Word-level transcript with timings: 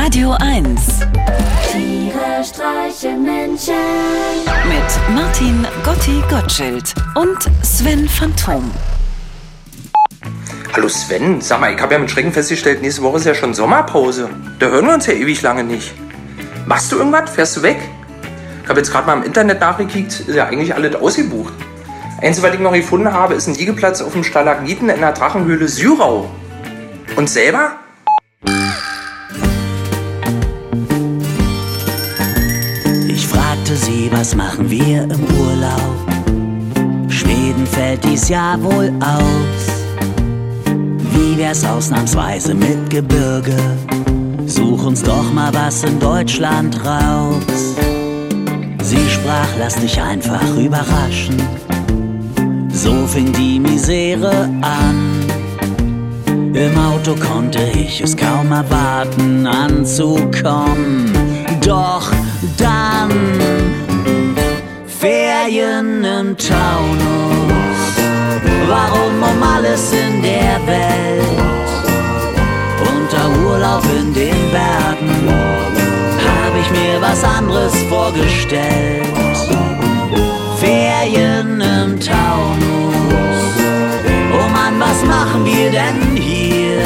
Radio 0.00 0.30
1 0.40 0.80
Tiere 1.72 2.44
streichen 2.44 3.24
Menschen. 3.24 3.74
mit 4.68 5.14
Martin 5.14 5.66
Gotti 5.84 6.22
Gottschild 6.30 6.94
und 7.16 7.36
Sven 7.64 8.08
Phantom. 8.08 8.70
Hallo 10.72 10.88
Sven, 10.88 11.40
sag 11.40 11.60
mal, 11.60 11.74
ich 11.74 11.80
habe 11.80 11.94
ja 11.94 11.98
mit 11.98 12.10
Schrecken 12.12 12.32
festgestellt, 12.32 12.80
nächste 12.80 13.02
Woche 13.02 13.16
ist 13.16 13.24
ja 13.24 13.34
schon 13.34 13.54
Sommerpause. 13.54 14.30
Da 14.60 14.66
hören 14.66 14.86
wir 14.86 14.94
uns 14.94 15.06
ja 15.06 15.14
ewig 15.14 15.42
lange 15.42 15.64
nicht. 15.64 15.92
Machst 16.64 16.92
du 16.92 16.96
irgendwas? 16.96 17.30
Fährst 17.30 17.56
du 17.56 17.62
weg? 17.62 17.78
Ich 18.62 18.68
habe 18.68 18.78
jetzt 18.78 18.92
gerade 18.92 19.06
mal 19.08 19.16
im 19.16 19.24
Internet 19.24 19.60
nachgekickt, 19.60 20.20
ist 20.20 20.34
ja 20.34 20.46
eigentlich 20.46 20.74
alles 20.76 20.94
ausgebucht. 20.94 21.52
Einzige, 22.22 22.46
was 22.46 22.54
ich 22.54 22.60
noch 22.60 22.72
gefunden 22.72 23.12
habe, 23.12 23.34
ist 23.34 23.48
ein 23.48 23.56
Liegeplatz 23.56 24.00
auf 24.00 24.12
dem 24.12 24.22
Stalagmiten 24.22 24.90
in 24.90 25.00
der 25.00 25.12
Drachenhöhle 25.12 25.66
Syrau. 25.66 26.30
Und 27.16 27.28
selber? 27.28 27.72
Sie, 33.78 34.10
was 34.12 34.34
machen 34.34 34.68
wir 34.70 35.02
im 35.02 35.24
Urlaub? 35.38 36.08
Schweden 37.08 37.66
fällt 37.66 38.04
dies 38.04 38.28
Jahr 38.28 38.62
wohl 38.62 38.92
aus. 39.00 39.78
Wie 41.12 41.38
wär's 41.38 41.64
ausnahmsweise 41.64 42.54
mit 42.54 42.90
Gebirge? 42.90 43.56
Such 44.46 44.84
uns 44.86 45.02
doch 45.02 45.32
mal 45.32 45.52
was 45.52 45.84
in 45.84 45.98
Deutschland 45.98 46.78
raus. 46.84 47.76
Sie 48.82 49.08
sprach, 49.10 49.48
lass 49.58 49.74
dich 49.76 50.00
einfach 50.00 50.56
überraschen. 50.56 51.36
So 52.72 53.06
fing 53.06 53.32
die 53.32 53.60
Misere 53.60 54.48
an. 54.62 55.18
Im 56.54 56.78
Auto 56.78 57.14
konnte 57.14 57.60
ich 57.74 58.00
es 58.00 58.16
kaum 58.16 58.50
erwarten 58.50 59.46
anzukommen. 59.46 61.12
Doch 61.60 62.10
dann 62.56 63.10
Ferien 65.48 66.04
im 66.04 66.36
Taunus. 66.36 67.80
Warum 68.68 69.22
um 69.22 69.42
alles 69.42 69.92
in 69.92 70.20
der 70.20 70.60
Welt? 70.66 71.22
Unter 72.82 73.30
Urlaub 73.48 73.82
in 73.98 74.12
den 74.12 74.50
Bergen 74.50 75.26
habe 76.28 76.58
ich 76.60 76.70
mir 76.70 77.00
was 77.00 77.24
anderes 77.24 77.74
vorgestellt. 77.88 79.06
Ferien 80.60 81.62
im 81.62 81.98
Taunus. 81.98 83.48
Oh 84.34 84.48
Mann, 84.50 84.78
was 84.78 85.02
machen 85.06 85.46
wir 85.46 85.70
denn 85.70 86.14
hier? 86.14 86.82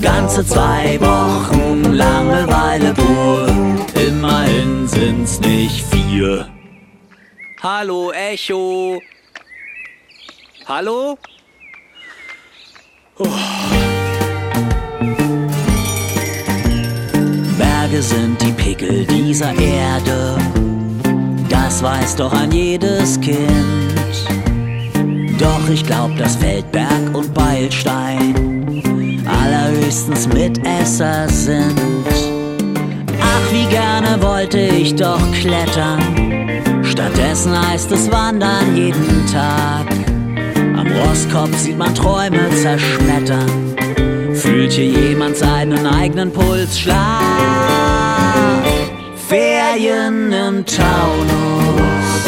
Ganze 0.00 0.44
zwei 0.44 0.98
Wochen 1.00 1.92
Langeweile 1.92 2.92
pur. 2.94 3.51
Sind's 4.86 5.38
nicht 5.40 5.84
vier. 5.86 6.48
Hallo, 7.62 8.10
Echo. 8.10 9.00
Hallo? 10.66 11.16
Berge 17.58 18.02
sind 18.02 18.42
die 18.42 18.52
Pickel 18.52 19.04
dieser 19.06 19.54
Erde. 19.58 20.36
Das 21.48 21.82
weiß 21.82 22.16
doch 22.16 22.32
ein 22.32 22.50
jedes 22.50 23.20
Kind. 23.20 23.94
Doch 25.38 25.68
ich 25.68 25.84
glaub, 25.84 26.16
dass 26.16 26.36
Feldberg 26.36 27.14
und 27.14 27.32
Beilstein 27.34 29.22
allerhöchstens 29.26 30.26
Mitesser 30.28 31.28
sind. 31.28 32.01
Wollte 34.42 34.58
ich 34.58 34.96
doch 34.96 35.20
klettern. 35.30 36.82
Stattdessen 36.82 37.56
heißt 37.56 37.92
es 37.92 38.10
wandern 38.10 38.76
jeden 38.76 39.24
Tag. 39.32 39.86
Am 40.76 40.88
Rostkopf 40.90 41.56
sieht 41.56 41.78
man 41.78 41.94
Träume 41.94 42.50
zerschmettern. 42.60 43.76
Fühlt 44.34 44.72
hier 44.72 44.86
jemand 44.86 45.36
seinen 45.36 45.86
eigenen 45.86 46.32
Pulsschlag? 46.32 47.22
Ferien 49.28 50.32
im 50.32 50.66
Taunus. 50.66 52.24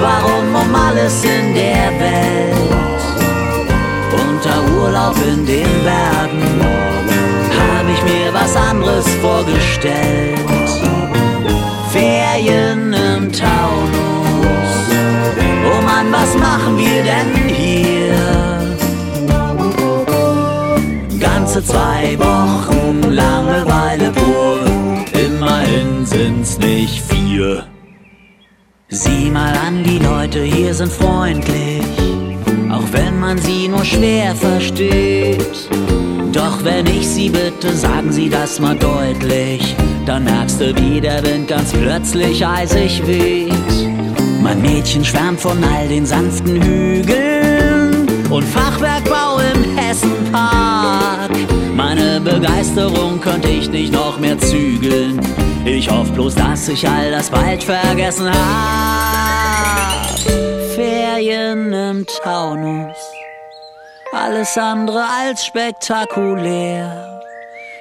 Warum 0.00 0.52
um 0.52 0.74
alles 0.74 1.22
in 1.22 1.54
der 1.54 1.92
Welt? 2.00 2.56
Unter 4.10 4.82
Urlaub 4.82 5.14
in 5.32 5.46
den 5.46 5.75
Ferien 12.36 12.92
im 12.92 13.32
Taunus. 13.32 14.72
Oh 15.64 15.82
Mann, 15.82 16.12
was 16.12 16.36
machen 16.36 16.76
wir 16.76 17.02
denn 17.02 17.34
hier? 17.48 18.14
Ganze 21.18 21.64
zwei 21.64 22.18
Wochen 22.18 23.14
Langeweile 23.14 24.12
pur. 24.12 24.58
Immerhin 25.12 26.04
sind's 26.04 26.58
nicht 26.58 27.02
vier. 27.02 27.64
Sieh 28.88 29.30
mal 29.30 29.54
an, 29.66 29.82
die 29.82 29.98
Leute 29.98 30.42
hier 30.42 30.74
sind 30.74 30.92
freundlich, 30.92 31.82
auch 32.70 32.92
wenn 32.92 33.18
man 33.18 33.38
sie 33.38 33.68
nur 33.68 33.84
schwer 33.84 34.34
versteht. 34.34 35.70
Doch 36.36 36.62
wenn 36.64 36.86
ich 36.86 37.08
sie 37.08 37.30
bitte, 37.30 37.74
sagen 37.74 38.12
sie 38.12 38.28
das 38.28 38.60
mal 38.60 38.76
deutlich, 38.76 39.74
dann 40.04 40.24
merkst 40.24 40.60
du, 40.60 40.76
wie 40.76 41.00
der 41.00 41.24
Wind 41.24 41.48
ganz 41.48 41.72
plötzlich 41.72 42.46
eisig 42.46 43.06
weht. 43.06 43.52
Mein 44.42 44.60
Mädchen 44.60 45.02
schwärmt 45.02 45.40
von 45.40 45.64
all 45.64 45.88
den 45.88 46.04
sanften 46.04 46.60
Hügeln 46.62 48.06
und 48.28 48.44
Fachwerkbau 48.44 49.38
im 49.38 49.78
Hessenpark. 49.78 51.30
Meine 51.74 52.20
Begeisterung 52.20 53.18
könnte 53.18 53.48
ich 53.48 53.70
nicht 53.70 53.94
noch 53.94 54.20
mehr 54.20 54.38
zügeln. 54.38 55.18
Ich 55.64 55.90
hoffe 55.90 56.12
bloß, 56.12 56.34
dass 56.34 56.68
ich 56.68 56.86
all 56.86 57.12
das 57.12 57.30
bald 57.30 57.64
vergessen 57.64 58.28
hab. 58.28 60.18
Ferien 60.74 61.72
im 61.72 62.06
Taunus, 62.22 62.96
alles 64.16 64.56
andere 64.56 65.04
als 65.04 65.44
spektakulär. 65.44 67.20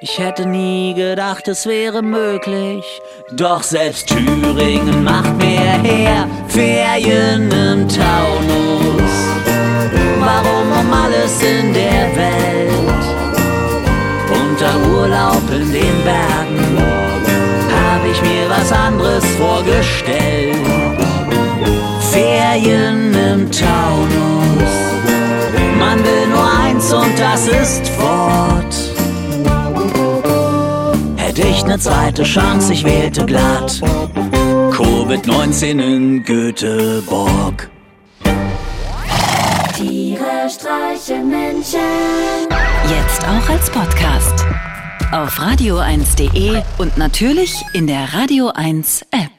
Ich 0.00 0.18
hätte 0.18 0.46
nie 0.46 0.94
gedacht, 0.94 1.48
es 1.48 1.66
wäre 1.66 2.02
möglich. 2.02 2.84
Doch 3.32 3.62
selbst 3.62 4.08
Thüringen 4.08 5.02
macht 5.02 5.36
mehr 5.38 5.80
her. 5.82 6.28
Ferien 6.48 7.50
im 7.50 7.88
Taunus. 7.88 9.12
Warum 10.20 10.70
um 10.80 10.92
alles 10.92 11.42
in 11.42 11.72
der 11.72 12.14
Welt? 12.14 12.68
Unter 14.30 14.74
Urlaub 14.88 15.42
in 15.50 15.72
den 15.72 16.04
Bergen 16.04 16.78
habe 17.82 18.08
ich 18.08 18.22
mir 18.22 18.48
was 18.48 18.70
anderes 18.70 19.24
vorgestellt. 19.36 20.57
Eins 26.88 26.92
und 26.92 27.18
das 27.18 27.46
ist 27.46 27.88
fort. 27.88 28.74
Hätte 31.16 31.42
ich 31.42 31.64
ne 31.64 31.78
zweite 31.78 32.22
Chance, 32.22 32.72
ich 32.72 32.84
wählte 32.84 33.24
glatt. 33.26 33.80
Covid-19 34.72 35.80
in 35.80 36.24
Göteborg. 36.24 37.70
Tiere 39.76 40.48
streichen 40.48 41.30
Menschen. 41.30 41.78
Jetzt 42.88 43.22
auch 43.24 43.48
als 43.48 43.70
Podcast. 43.70 44.44
Auf 45.12 45.38
radio1.de 45.38 46.62
und 46.78 46.98
natürlich 46.98 47.54
in 47.72 47.86
der 47.86 48.12
Radio 48.12 48.50
1 48.54 49.02
App. 49.10 49.37